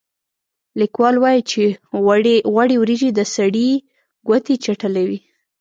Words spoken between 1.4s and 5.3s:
چې غوړې وریجې د سړي ګوتې چټلوي.